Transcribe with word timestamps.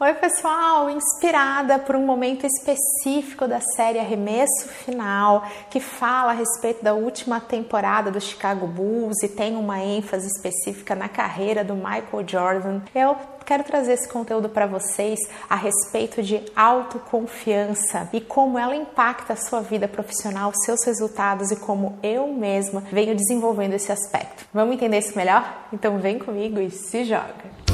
Oi, 0.00 0.14
pessoal! 0.14 0.88
Inspirada 0.90 1.76
por 1.76 1.96
um 1.96 2.06
momento 2.06 2.46
específico 2.46 3.48
da 3.48 3.58
série 3.58 3.98
Arremesso 3.98 4.68
Final, 4.68 5.44
que 5.68 5.80
fala 5.80 6.30
a 6.30 6.34
respeito 6.34 6.84
da 6.84 6.94
última 6.94 7.40
temporada 7.40 8.08
do 8.08 8.20
Chicago 8.20 8.64
Bulls 8.68 9.20
e 9.24 9.28
tem 9.28 9.56
uma 9.56 9.80
ênfase 9.80 10.28
específica 10.28 10.94
na 10.94 11.08
carreira 11.08 11.64
do 11.64 11.74
Michael 11.74 12.24
Jordan, 12.24 12.80
eu 12.94 13.16
quero 13.44 13.64
trazer 13.64 13.94
esse 13.94 14.08
conteúdo 14.08 14.48
para 14.48 14.68
vocês 14.68 15.18
a 15.50 15.56
respeito 15.56 16.22
de 16.22 16.44
autoconfiança 16.54 18.08
e 18.12 18.20
como 18.20 18.56
ela 18.56 18.76
impacta 18.76 19.32
a 19.32 19.36
sua 19.36 19.62
vida 19.62 19.88
profissional, 19.88 20.52
seus 20.64 20.84
resultados 20.86 21.50
e 21.50 21.56
como 21.56 21.98
eu 22.04 22.28
mesma 22.28 22.84
venho 22.92 23.16
desenvolvendo 23.16 23.72
esse 23.72 23.90
aspecto. 23.90 24.46
Vamos 24.54 24.76
entender 24.76 24.98
isso 24.98 25.18
melhor? 25.18 25.66
Então 25.72 25.98
vem 25.98 26.20
comigo 26.20 26.60
e 26.60 26.70
se 26.70 27.04
joga! 27.04 27.67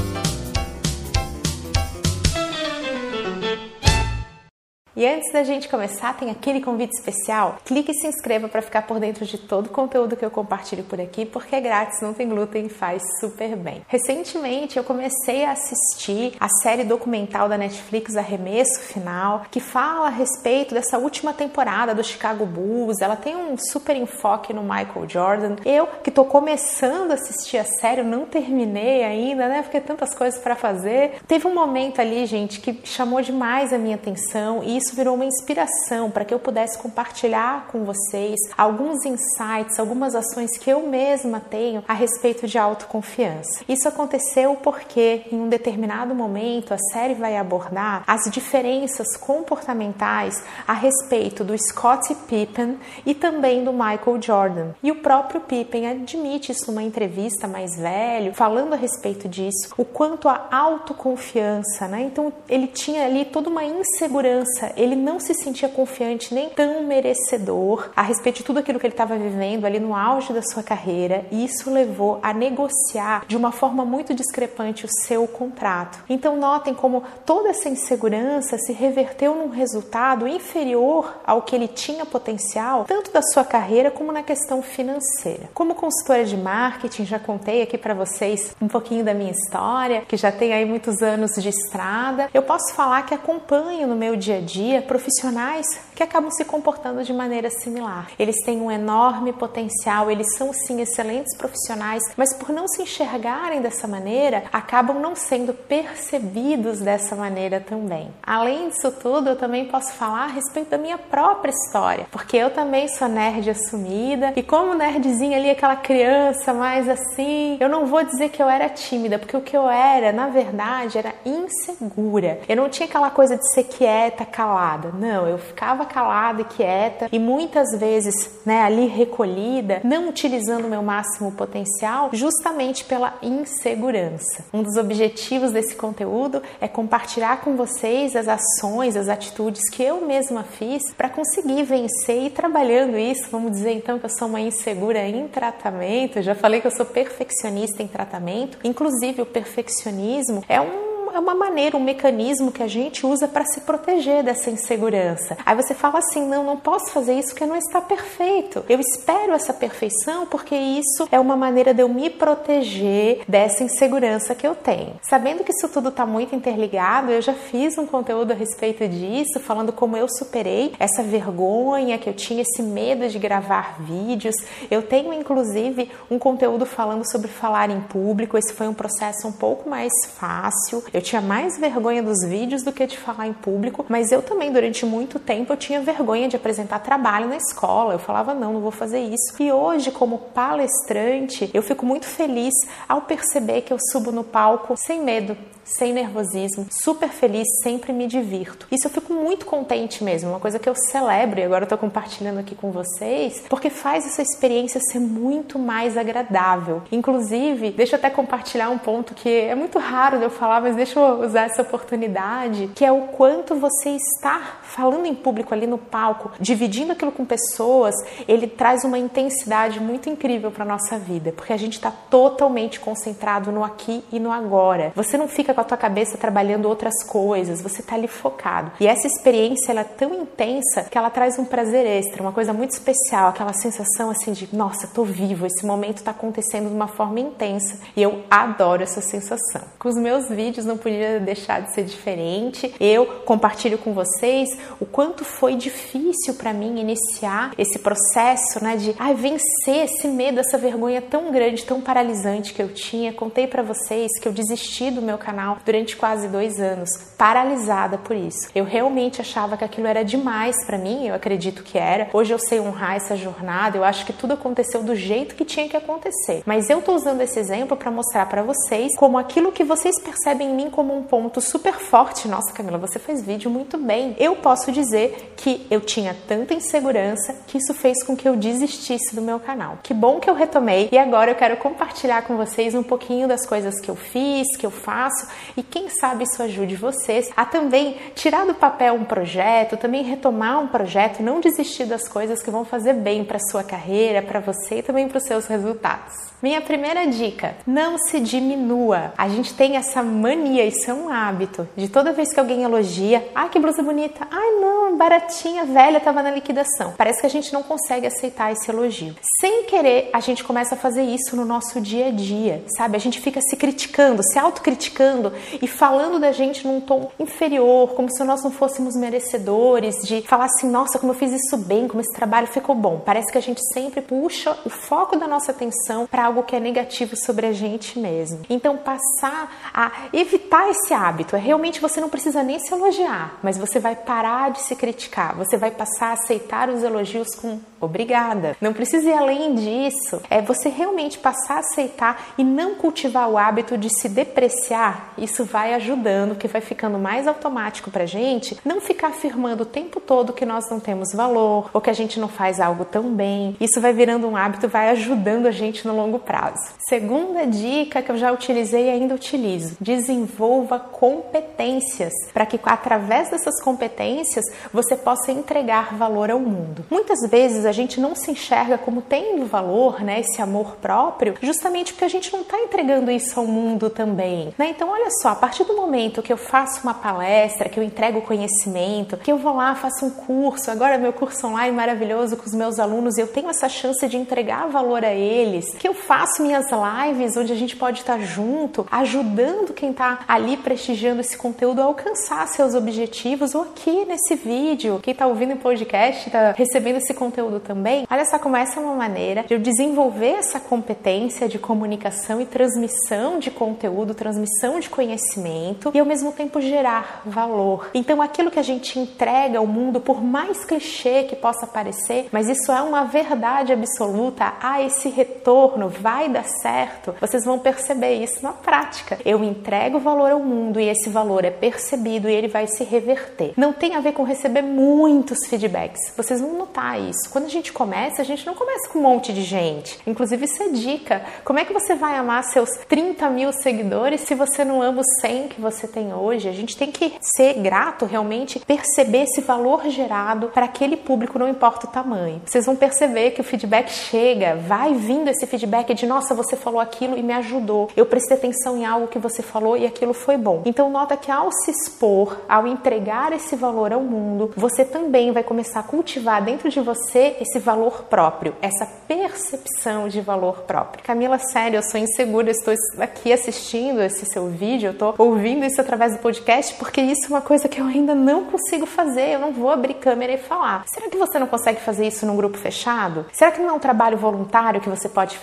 E 4.95 5.05
antes 5.05 5.29
da 5.33 5.43
gente 5.43 5.67
começar, 5.67 6.15
tem 6.15 6.29
aquele 6.29 6.61
convite 6.61 6.93
especial. 6.93 7.57
Clique 7.65 7.91
e 7.91 7.95
se 7.95 8.07
inscreva 8.07 8.47
para 8.47 8.61
ficar 8.61 8.83
por 8.83 8.97
dentro 8.97 9.25
de 9.25 9.37
todo 9.37 9.65
o 9.65 9.69
conteúdo 9.69 10.15
que 10.15 10.23
eu 10.23 10.31
compartilho 10.31 10.85
por 10.85 11.01
aqui, 11.01 11.25
porque 11.25 11.53
é 11.53 11.59
grátis, 11.59 11.99
não 12.01 12.13
tem 12.13 12.29
glúten 12.29 12.69
faz 12.69 13.03
super 13.19 13.57
bem. 13.57 13.81
Recentemente 13.89 14.77
eu 14.77 14.85
comecei 14.85 15.43
a 15.43 15.51
assistir 15.51 16.33
a 16.39 16.47
série 16.47 16.85
documental 16.85 17.49
da 17.49 17.57
Netflix 17.57 18.15
Arremesso 18.15 18.79
Final, 18.79 19.45
que 19.51 19.59
fala 19.59 20.07
a 20.07 20.09
respeito 20.09 20.73
dessa 20.73 20.97
última 20.97 21.33
temporada 21.33 21.93
do 21.93 22.01
Chicago 22.01 22.45
Bulls. 22.45 23.01
Ela 23.01 23.17
tem 23.17 23.35
um 23.35 23.57
super 23.57 23.97
enfoque 23.97 24.53
no 24.53 24.63
Michael 24.63 25.09
Jordan. 25.09 25.55
Eu, 25.65 25.87
que 25.87 26.09
tô 26.09 26.23
começando 26.23 27.11
a 27.11 27.15
assistir 27.15 27.57
a 27.57 27.65
série, 27.65 28.01
não 28.01 28.25
terminei 28.25 29.03
ainda, 29.03 29.49
né? 29.49 29.61
Porque 29.61 29.81
tantas 29.81 30.15
coisas 30.15 30.39
para 30.39 30.55
fazer. 30.55 31.15
Teve 31.27 31.47
um 31.47 31.53
momento 31.53 31.99
ali, 31.99 32.25
gente, 32.25 32.61
que 32.61 32.79
chamou 32.85 33.21
demais 33.21 33.73
a 33.73 33.77
minha 33.77 33.95
atenção 33.95 34.63
e 34.63 34.84
isso 34.85 34.95
virou 34.95 35.15
uma 35.15 35.25
inspiração 35.25 36.11
para 36.11 36.23
que 36.23 36.33
eu 36.33 36.39
pudesse 36.39 36.77
compartilhar 36.77 37.67
com 37.71 37.83
vocês 37.83 38.35
alguns 38.55 39.03
insights, 39.03 39.79
algumas 39.79 40.13
ações 40.13 40.57
que 40.57 40.69
eu 40.69 40.87
mesma 40.87 41.39
tenho 41.39 41.83
a 41.87 41.93
respeito 41.93 42.47
de 42.47 42.57
autoconfiança. 42.57 43.63
Isso 43.67 43.87
aconteceu 43.87 44.55
porque 44.61 45.23
em 45.31 45.37
um 45.37 45.49
determinado 45.49 46.13
momento 46.13 46.73
a 46.73 46.77
série 46.91 47.15
vai 47.15 47.35
abordar 47.35 48.03
as 48.05 48.29
diferenças 48.29 49.17
comportamentais 49.17 50.43
a 50.67 50.73
respeito 50.73 51.43
do 51.43 51.57
Scott 51.57 52.13
Pippen 52.27 52.77
e 53.05 53.15
também 53.15 53.63
do 53.63 53.73
Michael 53.73 54.21
Jordan. 54.21 54.67
E 54.83 54.91
o 54.91 54.95
próprio 54.97 55.41
Pippen 55.41 55.87
admite 55.87 56.51
isso 56.51 56.69
numa 56.69 56.83
entrevista 56.83 57.47
mais 57.47 57.75
velho, 57.75 58.33
falando 58.33 58.73
a 58.73 58.77
respeito 58.77 59.27
disso, 59.27 59.73
o 59.77 59.85
quanto 59.85 60.29
a 60.29 60.47
autoconfiança, 60.51 61.87
né? 61.87 62.03
Então 62.03 62.31
ele 62.47 62.67
tinha 62.67 63.05
ali 63.05 63.25
toda 63.25 63.49
uma 63.49 63.63
insegurança 63.63 64.74
ele 64.75 64.95
não 64.95 65.19
se 65.19 65.33
sentia 65.33 65.69
confiante 65.69 66.33
nem 66.33 66.49
tão 66.49 66.83
merecedor 66.83 67.89
a 67.95 68.01
respeito 68.01 68.37
de 68.37 68.43
tudo 68.43 68.59
aquilo 68.59 68.79
que 68.79 68.85
ele 68.85 68.93
estava 68.93 69.15
vivendo 69.17 69.65
ali 69.65 69.79
no 69.79 69.95
auge 69.95 70.33
da 70.33 70.41
sua 70.41 70.63
carreira, 70.63 71.25
e 71.31 71.45
isso 71.45 71.71
levou 71.71 72.19
a 72.21 72.33
negociar 72.33 73.25
de 73.27 73.37
uma 73.37 73.51
forma 73.51 73.85
muito 73.85 74.13
discrepante 74.13 74.85
o 74.85 74.89
seu 75.05 75.27
contrato. 75.27 75.99
Então 76.09 76.37
notem 76.37 76.73
como 76.73 77.03
toda 77.25 77.49
essa 77.49 77.69
insegurança 77.69 78.57
se 78.57 78.73
reverteu 78.73 79.35
num 79.35 79.49
resultado 79.49 80.27
inferior 80.27 81.19
ao 81.25 81.41
que 81.41 81.55
ele 81.55 81.67
tinha 81.67 82.05
potencial, 82.05 82.85
tanto 82.85 83.11
da 83.11 83.21
sua 83.21 83.43
carreira 83.43 83.91
como 83.91 84.11
na 84.11 84.23
questão 84.23 84.61
financeira. 84.61 85.49
Como 85.53 85.75
consultora 85.75 86.25
de 86.25 86.37
marketing, 86.37 87.05
já 87.05 87.19
contei 87.19 87.61
aqui 87.61 87.77
para 87.77 87.93
vocês 87.93 88.55
um 88.61 88.67
pouquinho 88.67 89.03
da 89.03 89.13
minha 89.13 89.31
história, 89.31 90.01
que 90.07 90.17
já 90.17 90.31
tem 90.31 90.53
aí 90.53 90.65
muitos 90.65 91.01
anos 91.01 91.31
de 91.37 91.49
estrada. 91.49 92.29
Eu 92.33 92.41
posso 92.41 92.73
falar 92.73 93.05
que 93.05 93.13
acompanho 93.13 93.87
no 93.87 93.95
meu 93.95 94.15
dia 94.15 94.37
a 94.37 94.41
dia 94.41 94.64
dia 94.65 94.81
profissionais 94.81 95.65
que 95.93 96.03
acabam 96.03 96.29
se 96.31 96.43
comportando 96.43 97.03
de 97.03 97.13
maneira 97.13 97.49
similar. 97.49 98.09
Eles 98.19 98.35
têm 98.43 98.59
um 98.59 98.71
enorme 98.71 99.31
potencial, 99.31 100.11
eles 100.11 100.35
são 100.35 100.51
sim 100.51 100.81
excelentes 100.81 101.37
profissionais, 101.37 102.03
mas 102.17 102.33
por 102.35 102.49
não 102.49 102.67
se 102.67 102.81
enxergarem 102.81 103.61
dessa 103.61 103.87
maneira, 103.87 104.43
acabam 104.51 104.99
não 104.99 105.15
sendo 105.15 105.53
percebidos 105.53 106.79
dessa 106.79 107.15
maneira 107.15 107.59
também. 107.59 108.11
Além 108.21 108.69
disso 108.69 108.91
tudo, 108.91 109.29
eu 109.29 109.35
também 109.35 109.65
posso 109.65 109.93
falar 109.93 110.23
a 110.23 110.27
respeito 110.27 110.71
da 110.71 110.77
minha 110.77 110.97
própria 110.97 111.51
história, 111.51 112.07
porque 112.11 112.35
eu 112.35 112.49
também 112.49 112.87
sou 112.87 113.07
nerd 113.07 113.49
assumida 113.49 114.33
e 114.35 114.43
como 114.43 114.73
nerdzinha 114.73 115.37
ali 115.37 115.49
aquela 115.49 115.75
criança 115.75 116.53
mais 116.53 116.89
assim, 116.89 117.57
eu 117.59 117.69
não 117.69 117.85
vou 117.85 118.03
dizer 118.03 118.29
que 118.29 118.41
eu 118.41 118.49
era 118.49 118.67
tímida, 118.67 119.19
porque 119.19 119.37
o 119.37 119.41
que 119.41 119.55
eu 119.55 119.69
era, 119.69 120.11
na 120.11 120.27
verdade, 120.27 120.97
era 120.97 121.13
insegura. 121.25 122.39
Eu 122.49 122.57
não 122.57 122.69
tinha 122.69 122.87
aquela 122.87 123.09
coisa 123.09 123.37
de 123.37 123.53
ser 123.53 123.63
quieta, 123.63 124.25
calada 124.25 124.54
calada. 124.55 124.91
Não, 124.97 125.27
eu 125.27 125.37
ficava 125.37 125.85
calada 125.85 126.41
e 126.41 126.45
quieta 126.45 127.09
e 127.11 127.19
muitas 127.19 127.77
vezes, 127.77 128.29
né, 128.45 128.63
ali 128.63 128.87
recolhida, 128.87 129.81
não 129.83 130.07
utilizando 130.07 130.65
o 130.65 130.69
meu 130.69 130.81
máximo 130.81 131.31
potencial, 131.33 132.09
justamente 132.13 132.85
pela 132.85 133.15
insegurança. 133.21 134.45
Um 134.53 134.63
dos 134.63 134.77
objetivos 134.77 135.51
desse 135.51 135.75
conteúdo 135.75 136.41
é 136.61 136.67
compartilhar 136.69 137.41
com 137.41 137.57
vocês 137.57 138.15
as 138.15 138.27
ações, 138.29 138.95
as 138.95 139.09
atitudes 139.09 139.69
que 139.69 139.83
eu 139.83 140.05
mesma 140.05 140.43
fiz 140.43 140.93
para 140.93 141.09
conseguir 141.09 141.63
vencer 141.63 142.27
e 142.27 142.29
trabalhando 142.29 142.97
isso, 142.97 143.27
vamos 143.29 143.51
dizer 143.51 143.73
então 143.73 143.99
que 143.99 144.05
eu 144.05 144.09
sou 144.09 144.27
uma 144.29 144.39
insegura 144.39 145.05
em 145.05 145.27
tratamento. 145.27 146.19
Eu 146.19 146.23
já 146.23 146.35
falei 146.35 146.61
que 146.61 146.67
eu 146.67 146.71
sou 146.71 146.85
perfeccionista 146.85 147.83
em 147.83 147.87
tratamento. 147.87 148.57
Inclusive 148.63 149.21
o 149.21 149.25
perfeccionismo 149.25 150.43
é 150.47 150.61
um 150.61 150.84
é 151.15 151.19
uma 151.19 151.33
maneira, 151.33 151.77
um 151.77 151.83
mecanismo 151.83 152.51
que 152.51 152.61
a 152.61 152.67
gente 152.67 153.05
usa 153.05 153.27
para 153.27 153.45
se 153.45 153.61
proteger 153.61 154.23
dessa 154.23 154.49
insegurança. 154.49 155.37
Aí 155.45 155.55
você 155.55 155.73
fala 155.73 155.99
assim: 155.99 156.27
não, 156.27 156.43
não 156.43 156.57
posso 156.57 156.91
fazer 156.91 157.13
isso 157.17 157.29
porque 157.29 157.45
não 157.45 157.55
está 157.55 157.81
perfeito. 157.81 158.65
Eu 158.67 158.79
espero 158.79 159.33
essa 159.33 159.53
perfeição 159.53 160.25
porque 160.25 160.55
isso 160.55 161.07
é 161.11 161.19
uma 161.19 161.35
maneira 161.35 161.73
de 161.73 161.81
eu 161.81 161.89
me 161.89 162.09
proteger 162.09 163.23
dessa 163.27 163.63
insegurança 163.63 164.35
que 164.35 164.45
eu 164.45 164.55
tenho. 164.55 164.95
Sabendo 165.01 165.43
que 165.43 165.51
isso 165.51 165.69
tudo 165.69 165.89
está 165.89 166.05
muito 166.05 166.35
interligado, 166.35 167.11
eu 167.11 167.21
já 167.21 167.33
fiz 167.33 167.77
um 167.77 167.85
conteúdo 167.85 168.31
a 168.31 168.35
respeito 168.35 168.87
disso, 168.87 169.39
falando 169.39 169.71
como 169.71 169.95
eu 169.95 170.07
superei 170.09 170.73
essa 170.79 171.01
vergonha 171.01 171.97
que 171.97 172.09
eu 172.09 172.13
tinha, 172.13 172.41
esse 172.41 172.61
medo 172.61 173.07
de 173.07 173.19
gravar 173.19 173.77
vídeos. 173.79 174.35
Eu 174.69 174.81
tenho 174.81 175.13
inclusive 175.13 175.89
um 176.11 176.19
conteúdo 176.19 176.65
falando 176.65 177.09
sobre 177.09 177.29
falar 177.29 177.69
em 177.69 177.79
público. 177.81 178.37
Esse 178.37 178.53
foi 178.53 178.67
um 178.67 178.73
processo 178.73 179.27
um 179.27 179.31
pouco 179.31 179.69
mais 179.69 179.91
fácil. 180.17 180.83
Eu 180.93 181.04
tinha 181.05 181.21
mais 181.21 181.57
vergonha 181.57 182.03
dos 182.03 182.27
vídeos 182.27 182.63
do 182.63 182.73
que 182.73 182.85
de 182.85 182.97
falar 182.97 183.27
em 183.27 183.33
público, 183.33 183.85
mas 183.87 184.11
eu 184.11 184.21
também, 184.21 184.51
durante 184.51 184.85
muito 184.85 185.19
tempo, 185.19 185.53
eu 185.53 185.57
tinha 185.57 185.79
vergonha 185.79 186.27
de 186.27 186.35
apresentar 186.35 186.79
trabalho 186.79 187.27
na 187.27 187.37
escola. 187.37 187.93
Eu 187.93 187.99
falava, 187.99 188.33
não, 188.33 188.53
não 188.53 188.61
vou 188.61 188.71
fazer 188.71 188.99
isso. 188.99 189.41
E 189.41 189.51
hoje, 189.51 189.91
como 189.91 190.17
palestrante, 190.17 191.49
eu 191.53 191.61
fico 191.61 191.85
muito 191.85 192.05
feliz 192.05 192.53
ao 192.89 193.01
perceber 193.01 193.61
que 193.61 193.71
eu 193.71 193.77
subo 193.91 194.11
no 194.11 194.23
palco 194.23 194.75
sem 194.75 195.01
medo, 195.01 195.37
sem 195.65 195.91
nervosismo, 195.91 196.67
super 196.69 197.09
feliz, 197.09 197.47
sempre 197.63 197.91
me 197.91 198.07
divirto. 198.07 198.67
Isso 198.71 198.87
eu 198.87 198.91
fico 198.91 199.11
muito 199.11 199.45
contente 199.45 200.03
mesmo, 200.03 200.29
uma 200.29 200.39
coisa 200.39 200.59
que 200.59 200.69
eu 200.69 200.75
celebro 200.75 201.39
e 201.39 201.43
agora 201.43 201.65
eu 201.65 201.67
tô 201.67 201.77
compartilhando 201.77 202.39
aqui 202.39 202.53
com 202.53 202.71
vocês, 202.71 203.43
porque 203.49 203.69
faz 203.69 204.05
essa 204.05 204.21
experiência 204.21 204.79
ser 204.79 204.99
muito 204.99 205.57
mais 205.57 205.97
agradável. 205.97 206.83
Inclusive, 206.91 207.71
deixa 207.71 207.95
eu 207.95 207.99
até 207.99 208.09
compartilhar 208.09 208.69
um 208.69 208.77
ponto 208.77 209.15
que 209.15 209.29
é 209.29 209.55
muito 209.55 209.79
raro 209.79 210.19
de 210.19 210.25
eu 210.25 210.29
falar, 210.29 210.61
mas 210.61 210.75
deixa 210.75 210.94
eu 210.99 211.21
usar 211.21 211.45
essa 211.45 211.61
oportunidade, 211.61 212.69
que 212.75 212.85
é 212.85 212.91
o 212.91 213.07
quanto 213.07 213.55
você 213.55 213.91
está 213.91 214.59
falando 214.61 215.05
em 215.05 215.15
público 215.15 215.53
ali 215.53 215.67
no 215.67 215.77
palco, 215.77 216.31
dividindo 216.39 216.91
aquilo 216.91 217.11
com 217.11 217.25
pessoas, 217.25 217.95
ele 218.27 218.47
traz 218.47 218.83
uma 218.83 218.97
intensidade 218.97 219.79
muito 219.79 220.09
incrível 220.09 220.51
para 220.51 220.65
nossa 220.65 220.97
vida, 220.97 221.31
porque 221.31 221.53
a 221.53 221.57
gente 221.57 221.73
está 221.73 221.91
totalmente 221.91 222.79
concentrado 222.79 223.51
no 223.51 223.63
aqui 223.63 224.03
e 224.11 224.19
no 224.19 224.31
agora. 224.31 224.91
Você 224.95 225.17
não 225.17 225.27
fica 225.27 225.53
com 225.53 225.61
a 225.61 225.63
tua 225.63 225.77
cabeça 225.77 226.17
trabalhando 226.17 226.67
outras 226.67 227.03
coisas, 227.03 227.61
você 227.61 227.81
está 227.81 227.95
ali 227.95 228.07
focado. 228.07 228.71
E 228.79 228.87
essa 228.87 229.07
experiência 229.07 229.71
ela 229.71 229.81
é 229.81 229.85
tão 229.85 230.13
intensa 230.13 230.83
que 230.83 230.97
ela 230.97 231.09
traz 231.09 231.39
um 231.39 231.45
prazer 231.45 231.85
extra, 231.85 232.21
uma 232.21 232.31
coisa 232.31 232.53
muito 232.53 232.71
especial, 232.71 233.29
aquela 233.29 233.53
sensação 233.53 234.09
assim 234.09 234.31
de, 234.31 234.53
nossa, 234.55 234.87
tô 234.87 235.03
vivo, 235.03 235.45
esse 235.45 235.65
momento 235.65 235.97
está 235.97 236.11
acontecendo 236.11 236.69
de 236.69 236.75
uma 236.75 236.87
forma 236.87 237.19
intensa. 237.19 237.79
E 237.95 238.01
eu 238.01 238.23
adoro 238.29 238.83
essa 238.83 239.01
sensação. 239.01 239.61
Com 239.79 239.89
os 239.89 239.95
meus 239.95 240.29
vídeos 240.29 240.65
não 240.65 240.77
podia 240.85 241.19
deixar 241.19 241.63
de 241.63 241.73
ser 241.73 241.83
diferente. 241.83 242.71
Eu 242.79 243.07
compartilho 243.25 243.79
com 243.79 243.91
vocês 243.91 244.47
o 244.79 244.85
quanto 244.85 245.25
foi 245.25 245.55
difícil 245.55 246.35
para 246.37 246.53
mim 246.53 246.79
iniciar 246.79 247.53
esse 247.57 247.79
processo, 247.79 248.63
né, 248.63 248.77
de 248.77 248.93
ai, 248.99 249.15
vencer 249.15 249.85
esse 249.85 250.07
medo, 250.07 250.39
essa 250.39 250.59
vergonha 250.59 251.01
tão 251.01 251.31
grande, 251.31 251.65
tão 251.65 251.81
paralisante 251.81 252.53
que 252.53 252.61
eu 252.61 252.69
tinha. 252.71 253.11
Contei 253.11 253.47
para 253.47 253.63
vocês 253.63 254.11
que 254.19 254.27
eu 254.27 254.31
desisti 254.31 254.91
do 254.91 255.01
meu 255.01 255.17
canal 255.17 255.57
durante 255.65 255.97
quase 255.97 256.27
dois 256.27 256.59
anos, 256.59 256.89
paralisada 257.17 257.97
por 257.97 258.15
isso. 258.15 258.47
Eu 258.53 258.63
realmente 258.63 259.19
achava 259.19 259.57
que 259.57 259.63
aquilo 259.63 259.87
era 259.87 260.05
demais 260.05 260.55
para 260.67 260.77
mim, 260.77 261.07
eu 261.07 261.15
acredito 261.15 261.63
que 261.63 261.79
era. 261.79 262.09
Hoje 262.13 262.31
eu 262.31 262.37
sei 262.37 262.59
honrar 262.59 262.95
essa 262.95 263.15
jornada, 263.15 263.75
eu 263.75 263.83
acho 263.83 264.05
que 264.05 264.13
tudo 264.13 264.33
aconteceu 264.33 264.83
do 264.83 264.95
jeito 264.95 265.33
que 265.33 265.45
tinha 265.45 265.67
que 265.67 265.75
acontecer. 265.75 266.43
Mas 266.45 266.69
eu 266.69 266.79
tô 266.83 266.93
usando 266.93 267.21
esse 267.21 267.39
exemplo 267.39 267.75
para 267.75 267.89
mostrar 267.89 268.27
para 268.27 268.43
vocês 268.43 268.95
como 268.97 269.17
aquilo 269.17 269.51
que 269.51 269.63
vocês 269.63 269.99
percebem 269.99 270.51
em 270.51 270.53
mim 270.53 270.64
mim 270.65 270.69
como 270.69 270.95
um 270.97 271.03
ponto 271.03 271.39
super 271.39 271.73
forte. 271.73 272.27
Nossa, 272.27 272.51
Camila, 272.53 272.77
você 272.77 272.99
faz 272.99 273.21
vídeo 273.21 273.49
muito 273.49 273.77
bem. 273.77 274.15
Eu 274.19 274.35
posso 274.35 274.71
dizer 274.71 275.33
que 275.37 275.65
eu 275.69 275.79
tinha 275.81 276.15
tanta 276.27 276.53
insegurança 276.53 277.35
que 277.47 277.57
isso 277.57 277.73
fez 277.73 278.03
com 278.03 278.15
que 278.15 278.27
eu 278.27 278.35
desistisse 278.35 279.15
do 279.15 279.21
meu 279.21 279.39
canal. 279.39 279.79
Que 279.83 279.93
bom 279.93 280.19
que 280.19 280.29
eu 280.29 280.33
retomei 280.33 280.89
e 280.91 280.97
agora 280.97 281.31
eu 281.31 281.35
quero 281.35 281.57
compartilhar 281.57 282.23
com 282.23 282.35
vocês 282.35 282.73
um 282.73 282.83
pouquinho 282.83 283.27
das 283.27 283.45
coisas 283.45 283.79
que 283.79 283.89
eu 283.89 283.95
fiz, 283.95 284.55
que 284.57 284.65
eu 284.65 284.71
faço 284.71 285.27
e 285.55 285.63
quem 285.63 285.89
sabe 285.89 286.23
isso 286.23 286.41
ajude 286.41 286.75
vocês 286.75 287.29
a 287.35 287.45
também 287.45 287.97
tirar 288.15 288.45
do 288.45 288.53
papel 288.53 288.95
um 288.95 289.05
projeto, 289.05 289.77
também 289.77 290.03
retomar 290.03 290.59
um 290.59 290.67
projeto, 290.67 291.21
não 291.21 291.39
desistir 291.39 291.85
das 291.85 292.07
coisas 292.07 292.41
que 292.41 292.51
vão 292.51 292.65
fazer 292.65 292.93
bem 292.93 293.23
para 293.23 293.39
sua 293.51 293.63
carreira, 293.63 294.21
para 294.21 294.39
você 294.39 294.79
e 294.79 294.83
também 294.83 295.07
para 295.07 295.17
os 295.17 295.23
seus 295.23 295.45
resultados. 295.45 296.34
Minha 296.45 296.61
primeira 296.61 297.07
dica: 297.07 297.55
não 297.65 297.97
se 297.97 298.19
diminua. 298.19 299.13
A 299.17 299.27
gente 299.27 299.51
tem 299.55 299.77
essa 299.77 300.03
mania, 300.03 300.63
isso 300.63 300.91
é 300.91 300.93
um 300.93 301.09
hábito, 301.09 301.67
de 301.75 301.89
toda 301.89 302.13
vez 302.13 302.31
que 302.31 302.39
alguém 302.39 302.61
elogia, 302.61 303.27
ai 303.33 303.49
que 303.49 303.57
blusa 303.57 303.81
bonita, 303.81 304.27
ai 304.29 304.51
não, 304.61 304.95
baratinha, 304.95 305.65
velha, 305.65 305.99
tava 305.99 306.21
na 306.21 306.29
liquidação. 306.29 306.93
Parece 306.95 307.19
que 307.19 307.25
a 307.25 307.29
gente 307.31 307.51
não 307.51 307.63
consegue 307.63 308.05
aceitar 308.05 308.51
esse 308.51 308.69
elogio. 308.69 309.15
Sem 309.41 309.63
querer, 309.63 310.11
a 310.13 310.19
gente 310.19 310.43
começa 310.43 310.75
a 310.75 310.77
fazer 310.77 311.01
isso 311.01 311.35
no 311.35 311.45
nosso 311.45 311.81
dia 311.81 312.09
a 312.09 312.11
dia, 312.11 312.63
sabe? 312.77 312.95
A 312.95 312.99
gente 312.99 313.19
fica 313.19 313.41
se 313.41 313.55
criticando, 313.55 314.21
se 314.21 314.37
autocriticando 314.37 315.33
e 315.59 315.65
falando 315.67 316.19
da 316.19 316.31
gente 316.31 316.67
num 316.67 316.79
tom 316.79 317.09
inferior, 317.19 317.95
como 317.95 318.07
se 318.07 318.23
nós 318.23 318.43
não 318.43 318.51
fôssemos 318.51 318.95
merecedores, 318.95 319.95
de 320.03 320.21
falar 320.21 320.45
assim, 320.45 320.69
nossa, 320.69 320.99
como 320.99 321.11
eu 321.11 321.17
fiz 321.17 321.31
isso 321.31 321.57
bem, 321.57 321.87
como 321.87 322.01
esse 322.01 322.13
trabalho 322.13 322.45
ficou 322.45 322.75
bom. 322.75 323.01
Parece 323.03 323.31
que 323.31 323.37
a 323.39 323.41
gente 323.41 323.61
sempre 323.73 323.99
puxa 323.99 324.55
o 324.63 324.69
foco 324.69 325.17
da 325.17 325.27
nossa 325.27 325.51
atenção 325.51 326.05
para 326.05 326.34
algo 326.35 326.43
que 326.43 326.55
é 326.55 326.59
negativo 326.59 327.15
sobre 327.15 327.45
a 327.45 327.53
gente 327.53 327.97
mesmo. 327.97 328.41
Então, 328.49 328.75
passar 328.75 329.71
a 329.73 329.91
evitar 330.11 330.69
esse 330.69 330.93
hábito 330.93 331.35
é 331.35 331.39
realmente 331.39 331.79
você 331.79 332.01
não 332.01 332.09
precisa 332.09 332.43
nem 332.43 332.59
se 332.59 332.73
elogiar, 332.73 333.39
mas 333.41 333.57
você 333.57 333.79
vai 333.79 333.95
parar 333.95 334.51
de 334.51 334.61
se 334.61 334.75
criticar, 334.75 335.33
você 335.35 335.55
vai 335.55 335.71
passar 335.71 336.07
a 336.09 336.13
aceitar 336.13 336.69
os 336.69 336.83
elogios 336.83 337.33
com 337.35 337.59
obrigada. 337.79 338.57
Não 338.59 338.73
precisa 338.73 339.09
ir 339.09 339.13
além 339.13 339.55
disso. 339.55 340.21
É 340.29 340.41
você 340.41 340.69
realmente 340.69 341.17
passar 341.17 341.57
a 341.57 341.59
aceitar 341.59 342.27
e 342.37 342.43
não 342.43 342.75
cultivar 342.75 343.29
o 343.29 343.37
hábito 343.37 343.77
de 343.77 343.89
se 343.89 344.09
depreciar. 344.09 345.13
Isso 345.17 345.45
vai 345.45 345.73
ajudando, 345.75 346.35
que 346.35 346.47
vai 346.47 346.61
ficando 346.61 346.97
mais 346.97 347.27
automático 347.27 347.91
pra 347.91 348.05
gente 348.05 348.57
não 348.65 348.81
ficar 348.81 349.09
afirmando 349.09 349.63
o 349.63 349.65
tempo 349.65 349.99
todo 349.99 350.33
que 350.33 350.45
nós 350.45 350.69
não 350.69 350.79
temos 350.79 351.13
valor 351.13 351.69
ou 351.71 351.79
que 351.79 351.89
a 351.89 351.93
gente 351.93 352.19
não 352.19 352.27
faz 352.27 352.59
algo 352.59 352.83
tão 352.83 353.13
bem. 353.13 353.55
Isso 353.59 353.79
vai 353.79 353.93
virando 353.93 354.27
um 354.27 354.35
hábito, 354.35 354.67
vai 354.67 354.89
ajudando 354.89 355.45
a 355.45 355.51
gente 355.51 355.87
no 355.87 355.95
longo 355.95 356.14
prazo. 356.19 356.73
Segunda 356.87 357.45
dica 357.45 358.01
que 358.01 358.11
eu 358.11 358.17
já 358.17 358.31
utilizei 358.31 358.87
e 358.87 358.89
ainda 358.89 359.15
utilizo: 359.15 359.77
desenvolva 359.79 360.79
competências 360.79 362.13
para 362.33 362.45
que 362.45 362.59
através 362.63 363.29
dessas 363.29 363.61
competências 363.61 364.45
você 364.71 364.95
possa 364.95 365.31
entregar 365.31 365.95
valor 365.95 366.31
ao 366.31 366.39
mundo. 366.39 366.85
Muitas 366.89 367.29
vezes 367.29 367.65
a 367.65 367.71
gente 367.71 367.99
não 367.99 368.15
se 368.15 368.31
enxerga 368.31 368.77
como 368.77 369.01
tendo 369.01 369.45
valor, 369.45 370.01
né, 370.01 370.19
esse 370.19 370.41
amor 370.41 370.75
próprio, 370.77 371.35
justamente 371.41 371.93
porque 371.93 372.05
a 372.05 372.09
gente 372.09 372.31
não 372.31 372.41
está 372.41 372.59
entregando 372.59 373.11
isso 373.11 373.39
ao 373.39 373.45
mundo 373.45 373.89
também. 373.89 374.53
Né? 374.57 374.69
Então, 374.69 374.89
olha 374.89 375.09
só, 375.21 375.29
a 375.29 375.35
partir 375.35 375.63
do 375.63 375.75
momento 375.75 376.21
que 376.21 376.31
eu 376.31 376.37
faço 376.37 376.81
uma 376.83 376.93
palestra, 376.93 377.69
que 377.69 377.79
eu 377.79 377.83
entrego 377.83 378.21
conhecimento, 378.21 379.17
que 379.17 379.31
eu 379.31 379.37
vou 379.37 379.55
lá, 379.55 379.75
faço 379.75 380.05
um 380.05 380.09
curso, 380.09 380.69
agora 380.69 380.97
meu 380.97 381.13
curso 381.13 381.47
online 381.47 381.75
maravilhoso 381.75 382.37
com 382.37 382.45
os 382.45 382.53
meus 382.53 382.79
alunos, 382.79 383.17
eu 383.17 383.27
tenho 383.27 383.49
essa 383.49 383.69
chance 383.69 384.07
de 384.07 384.17
entregar 384.17 384.67
valor 384.67 385.03
a 385.03 385.13
eles, 385.13 385.73
que 385.75 385.87
eu 385.87 385.93
faço 386.07 386.43
minhas 386.43 386.65
lives 386.71 387.35
onde 387.35 387.51
a 387.51 387.55
gente 387.55 387.75
pode 387.75 387.99
estar 387.99 388.19
junto, 388.19 388.85
ajudando 388.91 389.73
quem 389.73 389.91
está 389.91 390.19
ali 390.27 390.55
prestigiando 390.57 391.21
esse 391.21 391.37
conteúdo 391.37 391.81
a 391.81 391.85
alcançar 391.85 392.47
seus 392.47 392.75
objetivos, 392.75 393.55
ou 393.55 393.63
aqui 393.63 394.05
nesse 394.05 394.35
vídeo, 394.35 394.99
quem 395.01 395.11
está 395.11 395.25
ouvindo 395.25 395.53
o 395.53 395.57
podcast, 395.57 396.27
está 396.27 396.51
recebendo 396.51 396.97
esse 396.97 397.13
conteúdo 397.13 397.59
também. 397.59 398.05
Olha 398.09 398.25
só 398.25 398.37
como 398.37 398.55
essa 398.55 398.79
é 398.79 398.83
uma 398.83 398.95
maneira 398.95 399.43
de 399.43 399.53
eu 399.53 399.59
desenvolver 399.59 400.33
essa 400.33 400.59
competência 400.59 401.47
de 401.47 401.57
comunicação 401.57 402.39
e 402.39 402.45
transmissão 402.45 403.39
de 403.39 403.49
conteúdo, 403.49 404.13
transmissão 404.13 404.79
de 404.79 404.89
conhecimento 404.89 405.91
e 405.93 405.99
ao 405.99 406.05
mesmo 406.05 406.31
tempo 406.31 406.61
gerar 406.61 407.21
valor. 407.25 407.89
Então, 407.93 408.21
aquilo 408.21 408.51
que 408.51 408.59
a 408.59 408.63
gente 408.63 408.99
entrega 408.99 409.57
ao 409.57 409.67
mundo, 409.67 409.99
por 409.99 410.23
mais 410.23 410.63
clichê 410.65 411.23
que 411.23 411.35
possa 411.35 411.65
parecer, 411.65 412.27
mas 412.31 412.47
isso 412.47 412.71
é 412.71 412.81
uma 412.81 413.05
verdade 413.05 413.73
absoluta, 413.73 414.53
há 414.61 414.81
esse 414.81 415.09
retorno, 415.09 415.94
vai 415.99 416.29
dar 416.29 416.45
certo. 416.45 417.15
Vocês 417.19 417.45
vão 417.45 417.59
perceber 417.59 418.15
isso 418.15 418.41
na 418.41 418.51
prática. 418.51 419.17
Eu 419.25 419.43
entrego 419.43 419.99
valor 419.99 420.31
ao 420.31 420.39
mundo 420.39 420.79
e 420.79 420.87
esse 420.87 421.09
valor 421.09 421.45
é 421.45 421.51
percebido 421.51 422.29
e 422.29 422.33
ele 422.33 422.47
vai 422.47 422.67
se 422.67 422.83
reverter. 422.83 423.53
Não 423.57 423.73
tem 423.73 423.95
a 423.95 423.99
ver 423.99 424.13
com 424.13 424.23
receber 424.23 424.61
muitos 424.61 425.45
feedbacks. 425.47 426.13
Vocês 426.15 426.41
vão 426.41 426.57
notar 426.57 426.99
isso. 426.99 427.29
Quando 427.31 427.45
a 427.45 427.49
gente 427.49 427.71
começa, 427.71 428.21
a 428.21 428.25
gente 428.25 428.45
não 428.45 428.53
começa 428.53 428.89
com 428.89 428.99
um 428.99 429.01
monte 429.01 429.33
de 429.33 429.43
gente. 429.43 429.99
Inclusive, 430.05 430.45
isso 430.45 430.61
é 430.61 430.69
dica. 430.69 431.23
Como 431.43 431.59
é 431.59 431.65
que 431.65 431.73
você 431.73 431.95
vai 431.95 432.15
amar 432.15 432.43
seus 432.43 432.69
30 432.87 433.29
mil 433.29 433.51
seguidores 433.51 434.21
se 434.21 434.35
você 434.35 434.63
não 434.63 434.81
ama 434.81 435.01
os 435.01 435.21
100 435.21 435.49
que 435.49 435.61
você 435.61 435.87
tem 435.87 436.13
hoje? 436.13 436.49
A 436.49 436.53
gente 436.53 436.77
tem 436.77 436.91
que 436.91 437.13
ser 437.19 437.55
grato 437.55 438.05
realmente, 438.05 438.59
perceber 438.59 439.23
esse 439.23 439.41
valor 439.41 439.89
gerado 439.89 440.47
para 440.49 440.65
aquele 440.65 440.97
público, 440.97 441.39
não 441.39 441.47
importa 441.47 441.87
o 441.87 441.89
tamanho. 441.89 442.41
Vocês 442.45 442.65
vão 442.65 442.75
perceber 442.75 443.31
que 443.31 443.41
o 443.41 443.43
feedback 443.43 443.89
chega, 443.89 444.55
vai 444.55 444.93
vindo 444.93 445.29
esse 445.29 445.45
feedback 445.45 445.84
de 445.93 446.05
nossa, 446.05 446.33
você 446.33 446.55
falou 446.55 446.79
aquilo 446.79 447.17
e 447.17 447.23
me 447.23 447.33
ajudou. 447.33 447.89
Eu 447.95 448.05
prestei 448.05 448.37
atenção 448.37 448.77
em 448.77 448.85
algo 448.85 449.07
que 449.07 449.19
você 449.19 449.41
falou 449.41 449.77
e 449.77 449.85
aquilo 449.85 450.13
foi 450.13 450.37
bom. 450.37 450.61
Então 450.65 450.89
nota 450.89 451.17
que 451.17 451.31
ao 451.31 451.51
se 451.51 451.71
expor, 451.71 452.37
ao 452.47 452.65
entregar 452.67 453.33
esse 453.33 453.55
valor 453.55 453.93
ao 453.93 454.01
mundo, 454.01 454.51
você 454.55 454.83
também 454.83 455.31
vai 455.31 455.43
começar 455.43 455.81
a 455.81 455.83
cultivar 455.83 456.43
dentro 456.43 456.69
de 456.69 456.79
você 456.79 457.35
esse 457.39 457.59
valor 457.59 458.03
próprio, 458.03 458.55
essa 458.61 458.85
percepção 459.07 460.07
de 460.07 460.21
valor 460.21 460.61
próprio. 460.61 461.03
Camila, 461.03 461.37
sério, 461.37 461.77
eu 461.77 461.83
sou 461.83 461.99
insegura, 461.99 462.51
estou 462.51 462.73
aqui 462.99 463.31
assistindo 463.31 464.01
esse 464.01 464.25
seu 464.25 464.47
vídeo, 464.47 464.87
eu 464.87 464.93
estou 464.93 465.15
ouvindo 465.17 465.65
isso 465.65 465.81
através 465.81 466.13
do 466.13 466.19
podcast 466.19 466.73
porque 466.75 467.01
isso 467.01 467.25
é 467.25 467.29
uma 467.29 467.41
coisa 467.41 467.67
que 467.67 467.79
eu 467.79 467.85
ainda 467.85 468.15
não 468.15 468.45
consigo 468.45 468.85
fazer, 468.85 469.33
eu 469.33 469.39
não 469.39 469.51
vou 469.51 469.69
abrir 469.69 469.95
câmera 469.95 470.33
e 470.33 470.37
falar. 470.37 470.83
Será 470.87 471.09
que 471.09 471.17
você 471.17 471.37
não 471.39 471.47
consegue 471.47 471.81
fazer 471.81 472.07
isso 472.07 472.25
num 472.25 472.35
grupo 472.35 472.57
fechado? 472.57 473.25
Será 473.31 473.51
que 473.51 473.61
não 473.61 473.69
é 473.69 473.73
um 473.73 473.79
trabalho 473.79 474.17
voluntário 474.17 474.81
que 474.81 474.89
você 474.89 475.09
pode 475.09 475.37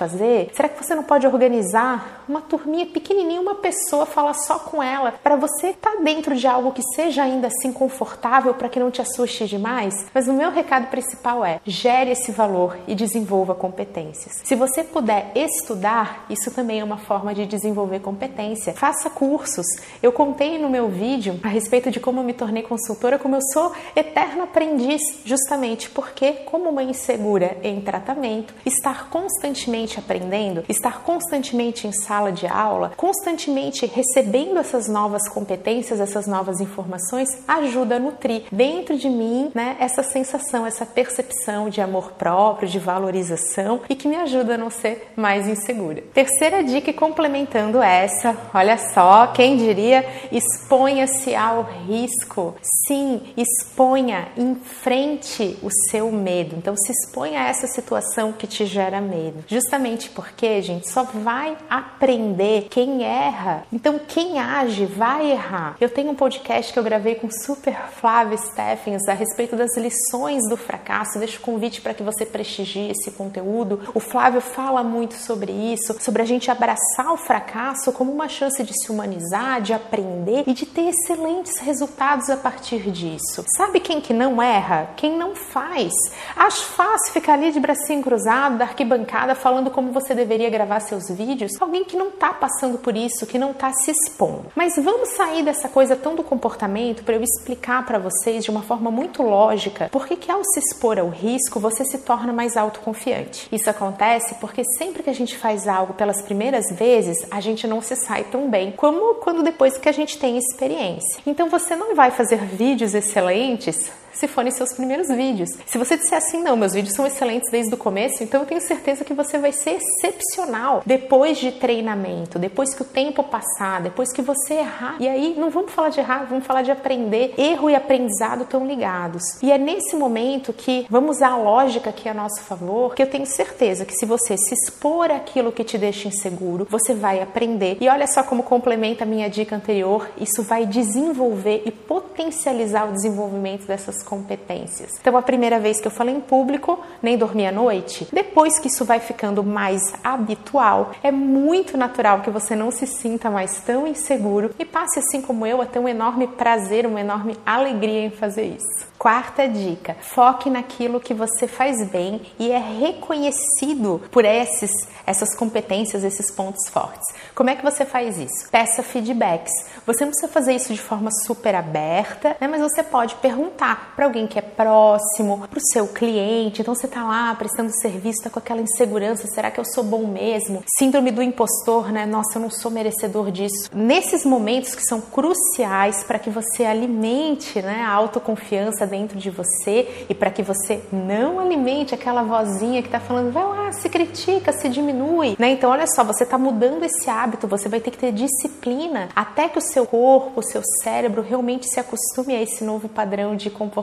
Será 0.53 0.69
que 0.69 0.83
você 0.83 0.95
não 0.95 1.03
pode 1.03 1.27
organizar 1.27 2.25
uma 2.29 2.41
turminha 2.41 2.87
pequenininha, 2.87 3.41
uma 3.41 3.57
pessoa, 3.57 4.07
falar 4.07 4.35
só 4.35 4.59
com 4.59 4.83
ela, 4.83 5.13
para 5.23 5.37
você 5.37 5.69
estar 5.69 5.93
tá 5.93 6.03
dentro 6.03 6.35
de 6.35 6.47
algo 6.47 6.73
que 6.73 6.83
seja 6.95 7.23
ainda 7.23 7.49
assim 7.49 7.73
confortável 7.73 8.55
para 8.55 8.69
que 8.69 8.81
não 8.81 8.91
te 8.91 9.03
assuste 9.03 9.47
demais? 9.47 9.95
Mas 10.15 10.29
o 10.29 10.33
meu 10.33 10.51
recado 10.51 10.87
principal 10.89 11.45
é: 11.45 11.61
gere 11.65 12.11
esse 12.11 12.33
valor 12.33 12.79
e 12.87 12.95
desenvolva 12.95 13.55
competências. 13.55 14.41
Se 14.45 14.55
você 14.55 14.83
puder 14.83 15.33
estudar, 15.35 16.27
isso 16.29 16.51
também 16.51 16.81
é 16.81 16.85
uma 16.85 16.99
forma 16.99 17.35
de 17.35 17.47
desenvolver 17.47 18.01
competência. 18.01 18.73
Faça 18.75 19.11
cursos. 19.11 19.67
Eu 20.03 20.13
contei 20.13 20.59
no 20.59 20.69
meu 20.69 20.89
vídeo 20.89 21.39
a 21.43 21.49
respeito 21.49 21.91
de 21.91 22.01
como 22.01 22.21
eu 22.21 22.25
me 22.25 22.33
tornei 22.33 22.63
consultora, 22.63 23.19
como 23.19 23.37
eu 23.37 23.43
sou 23.53 23.73
eterno 23.95 24.45
aprendiz, 24.45 25.01
justamente 25.25 25.91
porque, 25.91 26.33
como 26.33 26.71
uma 26.71 26.83
insegura 26.83 27.57
em 27.63 27.81
tratamento, 27.81 28.55
estar 28.65 29.09
constantemente 29.11 29.99
aprendendo, 29.99 30.22
estar 30.69 31.03
constantemente 31.03 31.87
em 31.87 31.93
sala 31.93 32.33
de 32.33 32.47
aula, 32.47 32.93
constantemente 32.97 33.87
recebendo 33.87 34.59
essas 34.59 34.89
novas 34.89 35.29
competências, 35.29 36.01
essas 36.01 36.27
novas 36.27 36.61
informações, 36.61 37.29
ajuda 37.47 37.97
a 37.97 37.99
nutrir 37.99 38.45
dentro 38.51 38.97
de 38.97 39.09
mim 39.09 39.51
né, 39.55 39.77
essa 39.79 40.03
sensação, 40.03 40.67
essa 40.67 40.87
percepção 40.87 41.69
de 41.69 41.81
amor 41.81 42.13
próprio, 42.13 42.69
de 42.69 42.79
valorização 42.79 43.81
e 43.89 43.95
que 43.95 44.09
me 44.09 44.17
ajuda 44.17 44.55
a 44.55 44.59
não 44.59 44.71
ser 44.71 45.13
mais 45.17 45.47
insegura. 45.47 46.03
Terceira 46.15 46.63
dica, 46.63 46.93
complementando 46.93 47.83
essa, 47.83 48.37
olha 48.55 48.77
só, 48.77 49.29
quem 49.29 49.57
diria, 49.57 50.05
exponha-se 50.31 51.35
ao 51.35 51.63
risco. 51.63 52.55
Sim, 52.87 53.23
exponha, 53.37 54.29
enfrente 54.37 55.59
o 55.63 55.69
seu 55.91 56.11
medo. 56.11 56.57
Então, 56.57 56.75
se 56.77 56.93
exponha 56.93 57.41
a 57.43 57.49
essa 57.49 57.67
situação 57.67 58.33
que 58.33 58.47
te 58.47 58.67
gera 58.67 59.01
medo. 59.01 59.45
Justamente 59.47 60.11
porque, 60.15 60.61
gente, 60.63 60.89
só 60.91 61.03
vai 61.05 61.57
aprender 61.69 62.69
quem 62.71 63.05
erra. 63.05 63.65
Então, 63.73 63.99
quem 63.99 64.39
age 64.39 64.87
vai 64.87 65.31
errar. 65.31 65.77
Eu 65.81 65.89
tenho 65.89 66.11
um 66.11 66.15
podcast 66.15 66.73
que 66.73 66.79
eu 66.79 66.83
gravei 66.83 67.15
com 67.15 67.29
Super 67.31 67.77
Flávio 68.01 68.39
Steffens 68.39 69.07
a 69.09 69.13
respeito 69.13 69.57
das 69.57 69.77
lições 69.77 70.43
do 70.49 70.57
fracasso. 70.57 71.19
Deixo 71.19 71.39
o 71.39 71.43
convite 71.43 71.81
para 71.81 71.95
que 71.95 72.03
você 72.03 72.25
prestigie 72.27 72.91
esse 72.91 73.11
conteúdo. 73.13 73.81
O 73.95 74.01
Flávio 74.01 74.41
fala 74.41 74.83
muito 74.83 75.15
sobre 75.15 75.53
isso, 75.53 75.97
sobre 76.01 76.23
a 76.23 76.25
gente 76.25 76.51
abraçar 76.51 77.13
o 77.13 77.17
fracasso 77.17 77.93
como 77.93 78.13
uma 78.13 78.29
chance 78.29 78.63
de 78.63 78.73
se 78.73 78.91
humanizar, 78.91 79.61
de 79.61 79.73
aprender 79.73 80.45
e 80.47 80.53
de 80.53 80.67
ter 80.67 80.89
excelentes 80.89 81.59
resultados 81.61 82.29
a 82.29 82.37
partir 82.37 82.91
disso. 82.91 83.45
Sabe 83.57 83.81
quem 83.81 84.01
que 84.01 84.13
não 84.13 84.43
erra? 84.43 84.91
Quem 84.97 85.17
não 85.17 85.35
faz. 85.35 85.93
Acho 86.37 86.63
fácil 86.63 87.13
ficar 87.13 87.35
ali 87.35 87.53
de 87.53 87.61
bracinho 87.61 88.03
cruzado, 88.03 88.59
da 88.59 88.65
arquibancada, 88.65 89.35
falando 89.35 89.71
como 89.71 89.93
você 89.93 90.02
deveria 90.15 90.51
gravar 90.51 90.81
seus 90.81 91.11
vídeos. 91.11 91.53
Alguém 91.61 91.85
que 91.85 91.97
não 91.97 92.09
está 92.09 92.33
passando 92.33 92.79
por 92.79 92.97
isso, 92.97 93.27
que 93.27 93.39
não 93.39 93.53
está 93.53 93.73
se 93.73 93.91
expondo. 93.91 94.47
Mas 94.55 94.77
vamos 94.77 95.11
sair 95.11 95.45
dessa 95.45 95.69
coisa 95.69 95.97
tão 95.97 96.15
do 96.15 96.23
comportamento 96.23 97.05
para 97.05 97.15
eu 97.15 97.23
explicar 97.23 97.85
para 97.87 97.99
vocês 97.99 98.45
de 98.45 98.51
uma 98.51 98.63
forma 98.63 98.91
muito 98.91 99.23
lógica 99.23 99.89
por 99.91 100.07
que 100.07 100.31
ao 100.31 100.43
se 100.45 100.61
expor 100.61 100.99
ao 100.99 101.09
risco 101.09 101.61
você 101.61 101.85
se 101.85 101.99
torna 101.99 102.33
mais 102.33 102.57
autoconfiante. 102.57 103.49
Isso 103.53 103.69
acontece 103.69 104.35
porque 104.37 104.63
sempre 104.79 105.03
que 105.03 105.11
a 105.11 105.15
gente 105.15 105.37
faz 105.37 105.67
algo 105.67 105.95
pelas 105.95 106.23
primeiras 106.23 106.65
vezes, 106.73 107.27
a 107.31 107.41
gente 107.41 107.67
não 107.67 107.81
se 107.81 107.97
sai 107.97 108.25
tão 108.25 108.49
bem 108.49 108.73
como 108.73 109.17
quando 109.17 109.43
depois 109.43 109.77
que 109.79 109.89
a 109.89 109.93
gente 109.93 110.19
tem 110.19 110.37
experiência. 110.37 111.21
Então 111.27 111.49
você 111.49 111.77
não 111.77 111.95
vai 111.95 112.11
fazer 112.11 112.39
vídeos 112.45 112.95
excelentes 112.95 113.91
se 114.13 114.29
forem 114.29 114.51
seus 114.51 114.73
primeiros 114.73 115.09
vídeos. 115.09 115.51
Se 115.67 115.79
você 115.79 115.97
disser 115.97 116.19
assim, 116.19 116.43
não, 116.43 116.57
meus 116.57 116.73
vídeos 116.73 116.95
são 116.95 117.07
excelentes 117.07 117.51
desde 117.51 117.75
o 117.75 117.77
começo, 117.77 118.23
então 118.23 118.41
eu 118.41 118.47
tenho 118.47 118.61
certeza 118.61 119.05
que 119.05 119.15
você 119.15 119.39
vai 119.39 119.53
ser 119.53 119.79
excepcional 119.79 120.83
depois 120.85 121.39
de 121.39 121.53
treinamento, 121.53 122.39
depois 122.39 122.75
que 122.75 122.83
o 122.83 122.85
tempo 122.85 123.23
passar, 123.23 123.81
depois 123.81 124.13
que 124.13 124.23
você 124.23 124.55
errar. 124.55 124.97
E 125.01 125.09
aí, 125.09 125.35
não 125.39 125.51
vamos 125.51 125.73
falar 125.73 125.89
de 125.89 126.01
errar, 126.01 126.27
vamos 126.29 126.47
falar 126.47 126.63
de 126.63 126.71
aprender. 126.71 127.35
Erro 127.37 127.71
e 127.71 127.75
aprendizado 127.75 128.43
estão 128.43 128.67
ligados. 128.67 129.23
E 129.43 129.51
é 129.51 129.59
nesse 129.59 129.97
momento 129.97 130.53
que 130.53 130.87
vamos 130.89 131.17
usar 131.17 131.31
a 131.31 131.37
lógica 131.37 131.91
aqui 131.91 132.09
a 132.09 132.15
nosso 132.15 132.43
favor, 132.43 132.95
que 132.95 133.03
eu 133.03 133.11
tenho 133.11 133.27
certeza 133.27 133.85
que 133.85 133.95
se 133.95 134.05
você 134.05 134.37
se 134.37 134.55
expor 134.55 135.11
àquilo 135.11 135.53
que 135.53 135.65
te 135.65 135.79
deixa 135.79 136.09
inseguro, 136.09 136.67
você 136.69 136.95
vai 136.95 137.21
aprender. 137.21 137.79
E 137.81 137.89
olha 137.89 138.07
só 138.07 138.23
como 138.23 138.43
complementa 138.43 139.05
a 139.05 139.07
minha 139.07 139.29
dica 139.29 139.57
anterior, 139.57 140.09
isso 140.19 140.43
vai 140.43 140.67
desenvolver 140.67 141.63
e 141.65 141.71
potencializar 141.71 142.89
o 142.89 142.93
desenvolvimento 142.93 143.67
dessas 143.67 144.02
competências. 144.03 144.93
Então, 145.01 145.17
a 145.17 145.23
primeira 145.23 145.59
vez 145.59 145.81
que 145.81 145.87
eu 145.87 145.91
falei 145.91 146.15
em 146.15 146.21
público, 146.21 146.81
nem 147.03 147.17
dormi 147.17 147.47
à 147.47 147.53
noite. 147.53 148.09
Depois 148.13 148.59
que 148.59 148.69
isso 148.69 148.85
vai 148.85 149.01
ficando 149.01 149.43
mais 149.43 149.81
habitual, 150.03 150.91
é 151.03 151.11
muito 151.11 151.77
natural 151.77 152.21
que 152.21 152.31
você 152.31 152.55
não 152.57 152.71
se 152.71 152.87
sinta 152.87 153.31
mais 153.31 153.61
tão 153.61 153.87
inseguro 153.87 154.51
e 154.59 154.65
passe, 154.65 154.99
assim 154.99 155.23
como 155.23 155.47
eu, 155.47 155.61
a 155.61 155.67
ter 155.67 155.79
um 155.79 155.89
enorme 155.89 156.27
prazer, 156.27 156.87
uma 156.87 157.01
enorme 157.01 157.37
alegria 157.45 158.05
em 158.07 158.11
fazer 158.11 158.45
isso. 158.45 158.93
Quarta 159.03 159.49
dica: 159.49 159.97
foque 160.01 160.49
naquilo 160.49 161.01
que 161.01 161.13
você 161.13 161.49
faz 161.49 161.85
bem 161.91 162.21
e 162.39 162.53
é 162.53 162.59
reconhecido 162.59 164.01
por 164.13 164.25
esses, 164.25 164.71
essas 165.05 165.35
competências, 165.35 166.05
esses 166.05 166.31
pontos 166.31 166.69
fortes. 166.69 167.13
Como 167.35 167.51
é 167.51 167.57
que 167.57 167.65
você 167.65 167.85
faz 167.85 168.17
isso? 168.17 168.49
Peça 168.49 168.81
feedbacks. 168.81 169.51
Você 169.85 170.05
não 170.05 170.13
precisa 170.13 170.31
fazer 170.31 170.55
isso 170.55 170.73
de 170.73 170.81
forma 170.81 171.11
super 171.27 171.53
aberta, 171.53 172.37
né? 172.41 172.47
mas 172.47 172.61
você 172.61 172.85
pode 172.85 173.17
perguntar 173.17 173.92
para 173.95 174.07
alguém 174.07 174.27
que 174.27 174.39
é 174.39 174.43
próximo, 174.43 175.39
para 175.49 175.59
o 175.59 175.67
seu 175.73 175.87
cliente. 175.89 176.63
Então 176.63 176.75
você 176.75 176.87
está 176.87 177.05
lá 177.05 177.35
prestando 177.35 177.71
serviço, 177.81 178.19
está 178.19 178.31
com 178.31 178.39
aquela 178.39 178.61
insegurança: 178.61 179.27
será 179.29 179.51
que 179.51 179.61
eu 179.61 179.65
sou 179.65 179.85
bom 179.85 180.07
mesmo? 180.07 180.63
Síndrome 180.79 181.11
do 181.11 181.23
impostor, 181.23 181.93
né? 181.93 182.07
Nossa, 182.07 182.39
eu 182.39 182.43
não 182.43 182.51
sou 182.51 182.71
merecedor 182.71 183.31
disso. 183.31 183.71
Nesses 183.75 184.25
momentos 184.25 184.75
que 184.75 184.83
são 184.83 185.01
cruciais 185.01 186.03
para 186.05 186.19
que 186.19 186.31
você 186.31 186.65
alimente 186.65 187.61
né, 187.61 187.83
a 187.83 187.93
autoconfiança 187.93 188.87
dentro 188.87 189.19
de 189.19 189.31
você 189.31 190.07
e 190.09 190.15
para 190.15 190.31
que 190.31 190.43
você 190.43 190.83
não 190.93 191.39
alimente 191.39 191.95
aquela 191.95 192.23
vozinha 192.23 192.83
que 192.83 192.89
está 192.89 193.01
falando, 193.01 193.33
vai 193.33 193.45
lá, 193.45 193.73
se 193.73 193.89
critica, 193.89 194.53
se 194.53 194.69
diminui, 194.69 195.37
né? 195.39 195.51
Então, 195.51 195.71
olha 195.71 195.87
só, 195.87 196.05
você 196.05 196.25
está 196.25 196.39
mudando 196.39 196.85
esse 196.85 197.09
hábito, 197.09 197.47
você 197.47 197.69
vai 197.69 197.81
ter 197.81 197.91
que 197.91 197.99
ter 197.99 198.13
disciplina 198.13 199.09
até 199.15 199.49
que 199.49 199.59
o 199.59 199.63
seu 199.63 199.87
corpo, 199.87 200.41
o 200.41 200.43
seu 200.43 200.63
cérebro 200.83 201.23
realmente 201.23 201.69
se 201.69 201.79
acostume 201.79 202.35
a 202.35 202.43
esse 202.43 202.65
novo 202.65 202.89
padrão 202.89 203.37
de 203.37 203.51
comportamento. 203.51 203.82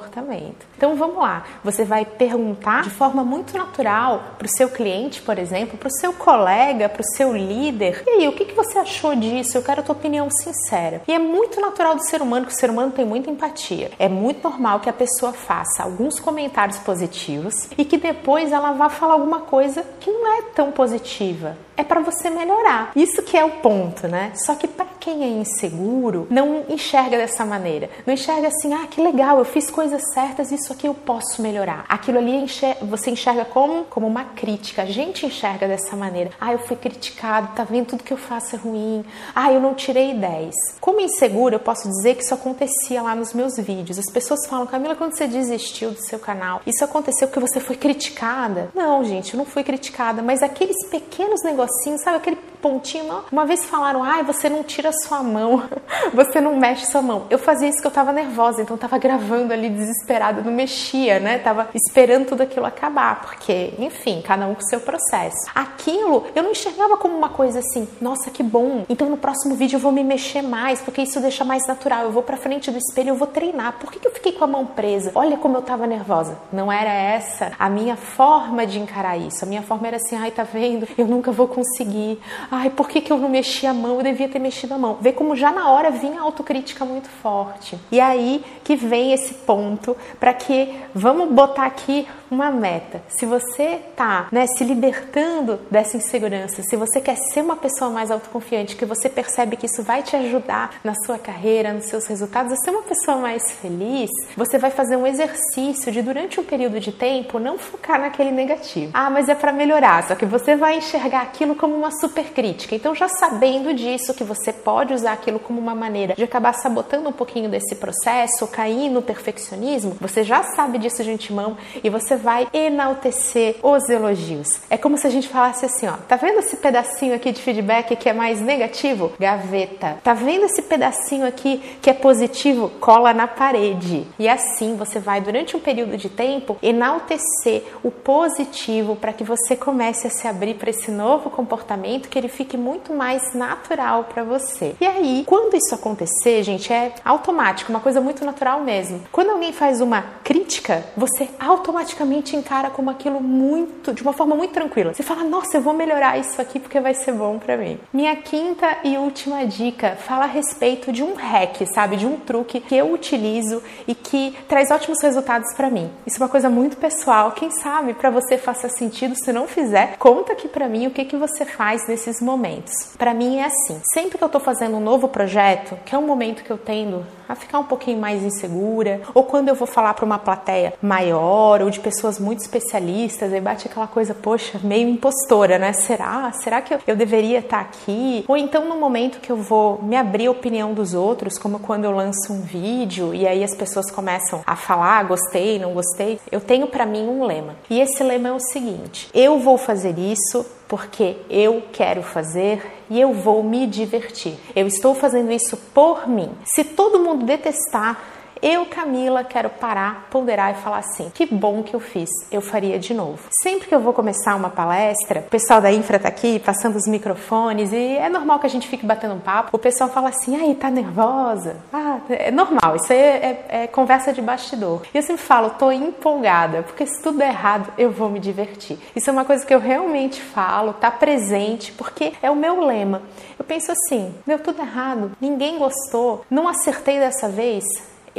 Então, 0.77 0.96
vamos 0.96 1.18
lá, 1.18 1.44
você 1.63 1.84
vai 1.84 2.06
perguntar 2.06 2.84
de 2.84 2.89
forma 2.89 3.24
muito 3.24 3.58
natural 3.58 4.36
para 4.38 4.46
o 4.46 4.50
seu 4.50 4.70
cliente, 4.70 5.22
por 5.22 5.38
exemplo, 5.38 5.77
para 5.77 5.88
o 5.88 5.91
seu 5.91 6.13
colega, 6.13 6.88
para 6.88 7.01
o 7.01 7.15
seu 7.15 7.36
líder, 7.36 8.03
e 8.06 8.10
aí, 8.10 8.27
o 8.27 8.34
que, 8.34 8.46
que 8.46 8.56
você 8.56 8.77
achou 8.79 9.15
disso? 9.15 9.58
Eu 9.58 9.63
quero 9.63 9.82
a 9.82 9.84
tua 9.84 9.96
opinião 9.96 10.29
sincera. 10.29 11.01
E 11.08 11.13
é 11.13 11.20
muito 11.20 11.60
natural 11.60 11.96
do 11.96 12.03
ser 12.03 12.22
humano, 12.22 12.46
que 12.46 12.51
o 12.51 12.56
ser 12.56 12.70
humano 12.70 12.91
tem 12.91 13.06
muita 13.06 13.29
empatia. 13.29 13.91
É 14.00 14.08
muito 14.08 14.48
normal 14.48 14.79
que 14.79 14.89
a 14.89 14.94
pessoa 14.94 15.34
faça 15.34 15.84
alguns 15.84 16.20
comentários 16.20 16.77
positivos 16.79 17.70
e 17.77 17.86
que 17.86 17.98
depois 17.98 18.51
ela 18.51 18.72
vá 18.74 18.89
falar 18.89 19.13
alguma 19.13 19.41
coisa 19.41 19.84
que 20.00 20.12
não 20.12 20.39
é 20.39 20.41
tão 20.53 20.72
positiva. 20.72 21.58
É 21.75 21.84
para 21.84 22.01
você 22.01 22.29
melhorar. 22.29 22.91
Isso 22.94 23.24
que 23.24 23.38
é 23.38 23.46
o 23.46 23.51
ponto, 23.51 24.06
né? 24.06 24.34
Só 24.36 24.53
que 24.53 24.68
para 24.68 24.86
quem 25.00 25.24
é 25.24 25.27
inseguro, 25.27 26.27
não 26.29 26.65
enxerga 26.68 27.18
dessa 27.18 27.46
maneira. 27.46 27.89
Não 28.06 28.13
enxerga 28.13 28.50
assim, 28.50 28.74
ah, 28.74 28.86
que 28.86 29.01
legal, 29.01 29.39
eu 29.39 29.46
fiz 29.46 29.72
coisas 29.89 30.13
certas, 30.13 30.51
isso 30.51 30.72
aqui 30.72 30.88
eu 30.88 30.93
posso 30.93 31.41
melhorar. 31.41 31.84
Aquilo 31.89 32.19
ali 32.19 32.46
você 32.84 33.10
enxerga 33.10 33.43
como, 33.43 33.86
como 33.86 34.05
uma 34.05 34.24
crítica. 34.24 34.84
A 34.84 34.86
gente 34.86 35.25
enxerga 35.25 35.67
dessa 35.67 35.96
maneira. 35.96 36.29
Ah, 36.39 36.53
eu 36.53 36.60
fui 36.60 36.75
criticado, 36.75 37.55
tá 37.55 37.63
vendo 37.63 37.88
tudo 37.88 38.03
que 38.03 38.13
eu 38.13 38.17
faço 38.17 38.55
é 38.55 38.60
ruim. 38.60 39.03
Ah, 39.34 39.51
eu 39.51 39.60
não 39.60 39.74
tirei 39.74 40.13
10. 40.13 40.53
Como 40.79 41.00
inseguro, 41.00 41.55
eu 41.55 41.60
posso 41.60 41.89
dizer 41.89 42.15
que 42.15 42.24
isso 42.24 42.34
acontecia 42.36 43.01
lá 43.01 43.15
nos 43.15 43.34
meus 43.34 43.58
vídeos. 43.58 43.98
As 43.98 44.12
pessoas 44.12 44.46
falam, 44.48 44.67
Camila, 44.67 44.96
quando 44.96 45.17
você 45.17 45.27
desistiu 45.27 45.91
do 45.91 46.01
seu 46.05 46.19
canal, 46.19 46.62
isso 46.67 46.84
aconteceu 46.84 47.27
porque 47.27 47.39
você 47.39 47.60
foi 47.60 47.75
criticada? 47.75 48.69
Não, 48.75 49.03
gente, 49.03 49.34
eu 49.34 49.39
não 49.39 49.46
fui 49.46 49.63
criticada, 49.63 50.22
mas 50.22 50.43
aqueles 50.43 50.88
pequenos 50.89 51.41
negocinhos, 51.43 52.01
sabe, 52.01 52.17
aquele 52.17 52.38
pontinho, 52.61 53.23
uma 53.31 53.45
vez 53.45 53.65
falaram, 53.65 54.03
ai, 54.03 54.23
você 54.23 54.49
não 54.49 54.63
tira 54.63 54.91
sua 54.91 55.23
mão, 55.23 55.63
você 56.13 56.39
não 56.39 56.55
mexe 56.57 56.85
sua 56.85 57.01
mão. 57.01 57.25
Eu 57.29 57.39
fazia 57.39 57.67
isso 57.67 57.81
que 57.81 57.87
eu 57.87 57.91
tava 57.91 58.11
nervosa, 58.11 58.61
então 58.61 58.75
eu 58.75 58.79
tava 58.79 58.97
gravando 58.97 59.53
ali 59.53 59.69
desesperada, 59.69 60.41
não 60.41 60.51
mexia, 60.51 61.19
né? 61.19 61.39
Tava 61.39 61.69
esperando 61.73 62.27
tudo 62.27 62.43
aquilo 62.43 62.65
acabar, 62.65 63.21
porque, 63.21 63.73
enfim, 63.79 64.21
cada 64.25 64.47
um 64.47 64.55
com 64.55 64.61
seu 64.61 64.79
processo. 64.79 65.49
Aquilo 65.53 66.25
eu 66.35 66.43
não 66.43 66.51
enxergava 66.51 66.97
como 66.97 67.17
uma 67.17 67.29
coisa 67.29 67.59
assim, 67.59 67.87
nossa, 68.01 68.29
que 68.29 68.43
bom. 68.43 68.85
Então 68.89 69.09
no 69.09 69.17
próximo 69.17 69.55
vídeo 69.55 69.77
eu 69.77 69.79
vou 69.79 69.91
me 69.91 70.03
mexer 70.03 70.41
mais, 70.41 70.81
porque 70.81 71.01
isso 71.01 71.19
deixa 71.19 71.43
mais 71.43 71.65
natural. 71.67 72.03
Eu 72.03 72.11
vou 72.11 72.23
pra 72.23 72.37
frente 72.37 72.71
do 72.71 72.77
espelho, 72.77 73.09
eu 73.09 73.15
vou 73.15 73.27
treinar. 73.27 73.73
Por 73.79 73.91
que, 73.91 73.99
que 73.99 74.07
eu 74.07 74.11
fiquei 74.11 74.31
com 74.31 74.43
a 74.43 74.47
mão 74.47 74.65
presa? 74.65 75.11
Olha 75.15 75.37
como 75.37 75.57
eu 75.57 75.61
tava 75.61 75.87
nervosa. 75.87 76.37
Não 76.51 76.71
era 76.71 76.91
essa 76.91 77.51
a 77.57 77.69
minha 77.69 77.95
forma 77.95 78.65
de 78.65 78.79
encarar 78.79 79.17
isso. 79.17 79.43
A 79.43 79.47
minha 79.47 79.61
forma 79.61 79.87
era 79.87 79.97
assim, 79.97 80.15
ai, 80.15 80.31
tá 80.31 80.43
vendo? 80.43 80.87
Eu 80.97 81.07
nunca 81.07 81.31
vou 81.31 81.47
conseguir. 81.47 82.19
Ai, 82.51 82.70
por 82.70 82.89
que, 82.89 83.00
que 83.00 83.12
eu 83.12 83.18
não 83.18 83.29
mexi 83.29 83.68
a 83.68 83.74
mão? 83.74 83.98
Eu 83.98 84.03
devia 84.03 84.27
ter 84.27 84.39
mexido 84.39 84.74
a 84.74 84.77
mão. 84.77 84.98
Vê 85.00 85.12
como 85.12 85.36
já 85.36 85.51
na 85.51 85.70
hora 85.70 85.91
vinha 85.91 86.20
a 86.20 86.24
autocrítica 86.24 86.84
muito 86.84 87.08
forte. 87.08 87.77
E 87.91 88.00
aí 88.00 88.44
que 88.63 88.75
vem 88.75 89.13
esse 89.13 89.34
ponto 89.34 89.96
para 90.20 90.34
que 90.34 90.74
vamos 90.94 91.29
botar 91.29 91.65
aqui 91.65 92.08
uma 92.31 92.51
meta. 92.51 93.01
Se 93.07 93.25
você 93.25 93.79
tá, 93.95 94.27
né, 94.31 94.45
se 94.48 94.63
libertando 94.63 95.59
dessa 95.69 95.98
insegurança, 95.98 96.62
se 96.63 96.75
você 96.75 97.01
quer 97.01 97.15
ser 97.15 97.41
uma 97.41 97.55
pessoa 97.55 97.89
mais 97.89 98.12
autoconfiante, 98.12 98.75
que 98.75 98.86
você 98.86 99.09
percebe 99.09 99.55
que 99.55 99.65
isso 99.65 99.83
vai 99.83 100.03
te 100.03 100.15
ajudar 100.15 100.79
na 100.83 100.93
sua 101.05 101.17
carreira, 101.17 101.74
nos 101.74 101.86
seus 101.86 102.05
resultados, 102.07 102.51
a 102.53 102.55
ser 102.57 102.71
uma 102.71 102.83
pessoa 102.83 103.17
mais 103.17 103.51
feliz, 103.53 104.09
você 104.36 104.57
vai 104.57 104.71
fazer 104.71 104.95
um 104.95 105.07
exercício 105.07 105.91
de 105.91 106.01
durante 106.01 106.39
um 106.39 106.43
período 106.43 106.79
de 106.79 106.91
tempo 106.91 107.39
não 107.39 107.57
focar 107.57 108.00
naquele 108.00 108.31
negativo. 108.31 108.91
Ah, 108.93 109.09
mas 109.09 109.29
é 109.29 109.36
para 109.36 109.51
melhorar, 109.51 110.07
só 110.07 110.15
que 110.15 110.25
você 110.25 110.55
vai 110.55 110.77
enxergar 110.77 111.21
aquilo 111.21 111.55
como 111.55 111.75
uma 111.75 111.91
super 111.91 112.31
crítica. 112.31 112.75
Então, 112.75 112.93
já 112.93 113.07
sabendo 113.07 113.74
disso, 113.74 114.13
que 114.13 114.24
você 114.24 114.53
pode 114.53 114.93
usar 114.93 115.13
aquilo 115.13 115.39
como 115.39 115.59
uma 115.59 115.75
maneira 115.75 116.13
de 116.15 116.24
acabar 116.24 116.53
sabotando 116.53 117.09
um 117.09 117.13
pouquinho 117.13 117.50
desse 117.50 117.75
processo, 117.75 118.48
cair 118.48 118.89
no 118.89 119.01
perfeccionismo, 119.01 119.98
você 120.00 120.24
já 120.24 120.43
sabe 120.55 120.77
disso 120.77 121.03
de 121.03 121.12
antemão 121.12 121.57
e 121.83 121.89
você 121.89 122.18
vai 122.19 122.47
enaltecer 122.53 123.57
os 123.63 123.89
elogios. 123.89 124.47
É 124.69 124.77
como 124.77 124.97
se 124.97 125.07
a 125.07 125.09
gente 125.09 125.27
falasse 125.27 125.65
assim, 125.65 125.88
ó, 125.88 125.93
tá 126.07 126.15
vendo 126.15 126.39
esse 126.39 126.57
pedacinho 126.57 127.15
aqui 127.15 127.31
de 127.31 127.41
feedback 127.41 127.95
que 127.95 128.09
é 128.09 128.13
mais 128.13 128.39
negativo? 128.39 129.11
Gaveta. 129.19 129.97
Tá 130.03 130.13
vendo 130.13 130.45
esse 130.45 130.61
pedacinho 130.61 131.25
aqui 131.25 131.61
que 131.81 131.89
é 131.89 131.93
positivo? 131.93 132.69
Cola 132.79 133.13
na 133.13 133.27
parede. 133.27 134.05
E 134.17 134.27
assim 134.27 134.75
você 134.75 134.99
vai 134.99 135.21
durante 135.21 135.55
um 135.55 135.59
período 135.59 135.97
de 135.97 136.09
tempo 136.09 136.57
enaltecer 136.61 137.63
o 137.83 137.91
positivo 137.91 138.95
para 138.95 139.13
que 139.13 139.23
você 139.23 139.55
comece 139.55 140.07
a 140.07 140.09
se 140.09 140.27
abrir 140.27 140.55
para 140.55 140.69
esse 140.69 140.91
novo 140.91 141.29
comportamento 141.29 142.09
que 142.09 142.17
ele 142.17 142.27
fique 142.27 142.57
muito 142.57 142.93
mais 142.93 143.33
natural 143.33 144.05
para 144.05 144.23
você. 144.23 144.75
E 144.79 144.85
aí, 144.85 145.23
quando 145.25 145.55
isso 145.55 145.73
acontecer, 145.73 146.43
gente, 146.43 146.71
é 146.71 146.93
automático, 147.03 147.71
uma 147.71 147.79
coisa 147.79 148.01
muito 148.01 148.25
natural 148.25 148.61
mesmo. 148.61 149.01
Quando 149.11 149.31
alguém 149.31 149.53
faz 149.53 149.81
uma 149.81 150.01
crítica 150.23 150.83
você 150.95 151.29
automaticamente 151.39 152.08
encara 152.35 152.69
como 152.69 152.89
aquilo 152.89 153.21
muito, 153.21 153.93
de 153.93 154.01
uma 154.01 154.13
forma 154.13 154.35
muito 154.35 154.53
tranquila. 154.53 154.93
Você 154.93 155.03
fala, 155.03 155.23
nossa, 155.23 155.57
eu 155.57 155.61
vou 155.61 155.73
melhorar 155.73 156.17
isso 156.17 156.41
aqui 156.41 156.59
porque 156.59 156.79
vai 156.79 156.93
ser 156.93 157.13
bom 157.13 157.39
para 157.39 157.57
mim. 157.57 157.79
Minha 157.93 158.15
quinta 158.15 158.77
e 158.83 158.97
última 158.97 159.45
dica 159.45 159.95
fala 159.95 160.25
a 160.25 160.27
respeito 160.27 160.91
de 160.91 161.03
um 161.03 161.13
hack, 161.13 161.65
sabe? 161.73 161.97
De 161.97 162.05
um 162.05 162.17
truque 162.17 162.59
que 162.59 162.75
eu 162.75 162.91
utilizo 162.91 163.61
e 163.87 163.95
que 163.95 164.35
traz 164.47 164.71
ótimos 164.71 165.01
resultados 165.01 165.53
para 165.55 165.69
mim. 165.69 165.89
Isso 166.05 166.17
é 166.17 166.23
uma 166.23 166.29
coisa 166.29 166.49
muito 166.49 166.77
pessoal. 166.77 167.31
Quem 167.31 167.51
sabe 167.51 167.93
para 167.93 168.09
você 168.09 168.37
faça 168.37 168.69
sentido. 168.69 169.15
Se 169.15 169.31
não 169.31 169.47
fizer, 169.47 169.97
conta 169.97 170.33
aqui 170.33 170.47
para 170.47 170.67
mim 170.67 170.87
o 170.87 170.91
que, 170.91 171.05
que 171.05 171.17
você 171.17 171.45
faz 171.45 171.87
nesses 171.87 172.21
momentos. 172.21 172.73
Para 172.97 173.13
mim 173.13 173.37
é 173.37 173.45
assim. 173.45 173.79
Sempre 173.93 174.17
que 174.17 174.23
eu 174.23 174.29
tô 174.29 174.39
fazendo 174.39 174.77
um 174.77 174.81
novo 174.81 175.07
projeto, 175.07 175.77
que 175.85 175.93
é 175.93 175.97
um 175.97 176.05
momento 176.05 176.43
que 176.43 176.51
eu 176.51 176.57
tendo 176.57 177.05
a 177.29 177.36
ficar 177.36 177.59
um 177.59 177.63
pouquinho 177.63 178.00
mais 178.00 178.24
insegura, 178.24 179.01
ou 179.13 179.24
quando 179.24 179.50
eu 179.50 179.55
vou 179.55 179.67
falar 179.67 179.93
para 179.93 180.03
uma 180.03 180.17
plateia 180.17 180.74
maior 180.81 181.62
ou 181.62 181.69
de 181.69 181.79
pessoas 181.79 182.19
muito 182.19 182.39
especialistas, 182.39 183.31
aí 183.31 183.39
bate 183.39 183.67
aquela 183.67 183.86
coisa, 183.86 184.15
poxa, 184.15 184.59
meio 184.63 184.89
impostora, 184.89 185.59
né? 185.59 185.71
Será? 185.71 186.31
Será 186.31 186.59
que 186.59 186.74
eu, 186.74 186.79
eu 186.88 186.95
deveria 186.95 187.38
estar 187.38 187.57
tá 187.57 187.62
aqui? 187.62 188.25
Ou 188.27 188.36
então 188.36 188.67
no 188.67 188.77
momento 188.77 189.19
que 189.19 189.31
eu 189.31 189.38
vou 189.38 189.79
me 189.83 189.95
abrir 189.95 190.25
a 190.25 190.31
opinião 190.31 190.74
dos 190.74 190.95
outros, 190.95 191.38
como 191.38 191.59
quando 191.59 191.86
eu 191.86 191.91
lanço 191.91 192.33
um 192.33 192.41
vídeo 192.41 193.13
e 193.13 193.27
aí 193.27 193.43
as 193.43 193.55
pessoas 193.55 193.91
começam 193.91 194.41
a 194.45 194.55
falar, 194.55 195.03
gostei, 195.03 195.59
não 195.59 195.74
gostei, 195.74 196.19
eu 196.31 196.41
tenho 196.41 196.65
para 196.65 196.86
mim 196.86 197.07
um 197.07 197.24
lema. 197.25 197.55
E 197.69 197.79
esse 197.79 198.03
lema 198.03 198.29
é 198.29 198.33
o 198.33 198.39
seguinte: 198.39 199.07
eu 199.13 199.38
vou 199.38 199.57
fazer 199.57 200.00
isso 200.00 200.45
porque 200.69 201.17
eu 201.31 201.63
quero 201.73 202.03
fazer 202.03 202.83
e 202.91 203.01
eu 203.01 203.11
vou 203.11 203.43
me 203.43 203.65
divertir. 203.65 204.35
Eu 204.55 204.67
estou 204.67 204.93
fazendo 204.93 205.31
isso 205.31 205.57
por 205.73 206.07
mim. 206.07 206.31
Se 206.45 206.63
todo 206.63 206.99
mundo 206.99 207.25
detestar, 207.25 207.99
eu, 208.41 208.65
Camila, 208.65 209.24
quero 209.24 209.50
parar, 209.50 210.08
ponderar 210.10 210.51
e 210.51 210.62
falar 210.62 210.77
assim: 210.77 211.12
que 211.13 211.25
bom 211.25 211.63
que 211.63 211.75
eu 211.75 211.79
fiz, 211.79 212.10
eu 212.31 212.41
faria 212.41 212.79
de 212.79 212.93
novo. 212.93 213.19
Sempre 213.43 213.67
que 213.67 213.75
eu 213.75 213.79
vou 213.79 213.93
começar 213.93 214.36
uma 214.36 214.50
palestra, 214.50 215.22
o 215.27 215.29
pessoal 215.29 215.62
da 215.62 215.72
infra 215.72 216.00
tá 216.00 216.08
aqui 216.08 216.39
passando 216.39 216.75
os 216.75 216.88
microfones 216.88 217.72
e 217.74 217.98
é 217.98 218.10
normal 218.10 218.39
que 218.39 218.46
a 218.46 218.50
gente 218.50 218.67
fique 218.67 218.86
batendo 218.86 219.15
um 219.15 219.19
papo. 219.19 219.50
O 219.51 219.60
pessoal 219.60 219.89
fala 219.89 220.10
assim: 220.10 220.36
aí, 220.36 220.55
tá 220.55 220.69
nervosa? 220.69 221.58
Ah, 221.74 222.00
é 222.10 222.31
normal, 222.31 222.75
isso 222.75 222.91
aí 222.91 223.00
é, 223.00 223.46
é, 223.50 223.63
é 223.63 223.67
conversa 223.67 224.13
de 224.13 224.22
bastidor. 224.22 224.84
E 224.93 224.98
eu 224.98 225.03
sempre 225.03 225.22
falo: 225.22 225.51
tô 225.51 225.72
empolgada, 225.72 226.63
porque 226.63 226.86
se 226.86 227.01
tudo 227.01 227.17
der 227.17 227.29
errado, 227.29 227.72
eu 227.77 227.91
vou 227.91 228.10
me 228.10 228.19
divertir. 228.19 228.77
Isso 228.96 229.10
é 229.10 229.13
uma 229.13 229.25
coisa 229.25 229.46
que 229.46 229.53
eu 229.53 229.60
realmente 229.60 230.22
falo, 230.22 230.74
tá 230.74 230.89
presente, 230.89 231.72
porque 231.74 232.13
é 232.22 232.31
o 232.31 232.36
meu 232.36 232.65
lema. 232.65 233.01
Eu 233.38 233.46
penso 233.46 233.72
assim: 233.72 234.13
deu 234.25 234.39
tudo 234.39 234.62
errado, 234.62 235.12
ninguém 235.19 235.58
gostou, 235.58 236.25
não 236.29 236.48
acertei 236.48 237.00
dessa 237.00 237.27
vez 237.27 237.63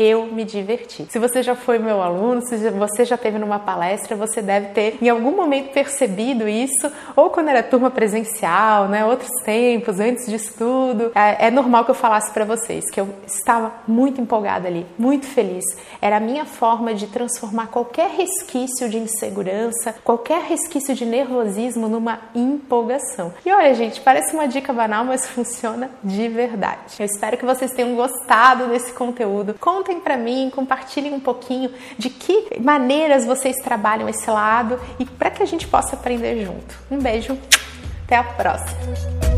eu 0.00 0.24
me 0.24 0.44
diverti. 0.44 1.06
Se 1.10 1.18
você 1.18 1.42
já 1.42 1.54
foi 1.54 1.78
meu 1.78 2.00
aluno, 2.00 2.40
se 2.40 2.56
você 2.70 3.04
já 3.04 3.18
teve 3.18 3.38
numa 3.38 3.58
palestra, 3.58 4.16
você 4.16 4.40
deve 4.40 4.68
ter 4.68 4.96
em 5.02 5.10
algum 5.10 5.36
momento 5.36 5.72
percebido 5.72 6.48
isso, 6.48 6.90
ou 7.14 7.28
quando 7.28 7.48
era 7.48 7.62
turma 7.62 7.90
presencial, 7.90 8.88
né, 8.88 9.04
outros 9.04 9.28
tempos, 9.44 10.00
antes 10.00 10.24
de 10.26 10.36
estudo. 10.36 11.12
É, 11.14 11.48
é 11.48 11.50
normal 11.50 11.84
que 11.84 11.90
eu 11.90 11.94
falasse 11.94 12.32
para 12.32 12.46
vocês 12.46 12.90
que 12.90 12.98
eu 12.98 13.08
estava 13.26 13.74
muito 13.86 14.22
empolgada 14.22 14.66
ali, 14.66 14.86
muito 14.98 15.26
feliz. 15.26 15.64
Era 16.00 16.16
a 16.16 16.20
minha 16.20 16.46
forma 16.46 16.94
de 16.94 17.06
transformar 17.06 17.66
qualquer 17.66 18.08
resquício 18.08 18.88
de 18.88 18.96
insegurança, 18.96 19.94
qualquer 20.02 20.44
resquício 20.44 20.94
de 20.94 21.04
nervosismo 21.04 21.88
numa 21.88 22.20
empolgação. 22.34 23.34
E 23.44 23.52
olha, 23.52 23.74
gente, 23.74 24.00
parece 24.00 24.34
uma 24.34 24.48
dica 24.48 24.72
banal, 24.72 25.04
mas 25.04 25.28
funciona 25.28 25.90
de 26.02 26.26
verdade. 26.28 26.96
Eu 26.98 27.04
espero 27.04 27.36
que 27.36 27.44
vocês 27.44 27.70
tenham 27.72 27.94
gostado 27.94 28.68
desse 28.68 28.94
conteúdo. 28.94 29.54
Com 29.60 29.89
Contem 29.90 30.00
para 30.00 30.16
mim, 30.16 30.52
compartilhem 30.54 31.12
um 31.12 31.18
pouquinho 31.18 31.72
de 31.98 32.10
que 32.10 32.60
maneiras 32.60 33.26
vocês 33.26 33.56
trabalham 33.56 34.08
esse 34.08 34.30
lado 34.30 34.78
e 35.00 35.04
para 35.04 35.32
que 35.32 35.42
a 35.42 35.46
gente 35.46 35.66
possa 35.66 35.96
aprender 35.96 36.44
junto. 36.44 36.78
Um 36.88 36.98
beijo, 36.98 37.36
até 38.04 38.16
a 38.16 38.22
próxima! 38.22 39.29